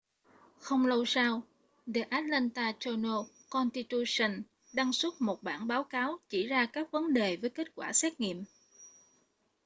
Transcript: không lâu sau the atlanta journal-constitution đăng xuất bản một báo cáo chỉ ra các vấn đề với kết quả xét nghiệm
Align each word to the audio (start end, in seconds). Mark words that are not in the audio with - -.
không 0.59 0.85
lâu 0.85 1.03
sau 1.05 1.41
the 1.93 2.01
atlanta 2.01 2.71
journal-constitution 2.79 4.41
đăng 4.73 4.93
xuất 4.93 5.13
bản 5.41 5.59
một 5.59 5.65
báo 5.67 5.83
cáo 5.83 6.17
chỉ 6.29 6.47
ra 6.47 6.65
các 6.65 6.91
vấn 6.91 7.13
đề 7.13 7.37
với 7.37 7.49
kết 7.49 7.67
quả 7.75 7.93
xét 7.93 8.19
nghiệm 8.19 8.43